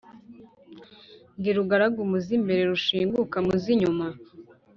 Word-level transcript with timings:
ndi 1.39 1.49
rugaragara 1.57 2.05
mu 2.11 2.17
z'imbere, 2.25 2.61
rushinguka 2.71 3.37
mu 3.45 3.53
z'inyuma, 3.61 4.07